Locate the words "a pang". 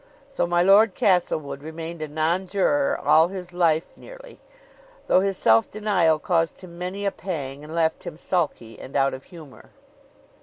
7.05-7.63